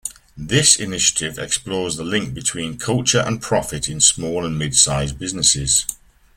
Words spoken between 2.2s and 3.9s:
between culture and profit